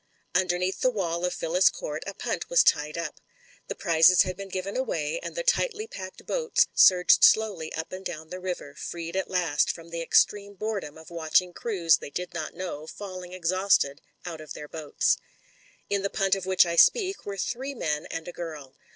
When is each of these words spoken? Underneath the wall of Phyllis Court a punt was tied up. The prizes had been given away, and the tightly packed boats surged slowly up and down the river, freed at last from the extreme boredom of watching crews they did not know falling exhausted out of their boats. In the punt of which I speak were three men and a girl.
Underneath 0.33 0.81
the 0.81 0.89
wall 0.89 1.23
of 1.25 1.31
Phyllis 1.35 1.69
Court 1.69 2.03
a 2.07 2.15
punt 2.15 2.49
was 2.49 2.63
tied 2.63 2.97
up. 2.97 3.21
The 3.67 3.75
prizes 3.75 4.23
had 4.23 4.35
been 4.35 4.49
given 4.49 4.75
away, 4.75 5.19
and 5.21 5.35
the 5.35 5.43
tightly 5.43 5.85
packed 5.85 6.25
boats 6.25 6.65
surged 6.73 7.23
slowly 7.23 7.71
up 7.75 7.91
and 7.91 8.03
down 8.03 8.29
the 8.31 8.39
river, 8.39 8.73
freed 8.73 9.15
at 9.15 9.29
last 9.29 9.69
from 9.69 9.91
the 9.91 10.01
extreme 10.01 10.55
boredom 10.55 10.97
of 10.97 11.11
watching 11.11 11.53
crews 11.53 11.97
they 11.97 12.09
did 12.09 12.33
not 12.33 12.55
know 12.55 12.87
falling 12.87 13.33
exhausted 13.33 14.01
out 14.25 14.41
of 14.41 14.53
their 14.53 14.67
boats. 14.67 15.17
In 15.87 16.01
the 16.01 16.09
punt 16.09 16.33
of 16.33 16.47
which 16.47 16.65
I 16.65 16.77
speak 16.77 17.23
were 17.23 17.37
three 17.37 17.75
men 17.75 18.07
and 18.09 18.27
a 18.27 18.31
girl. 18.33 18.75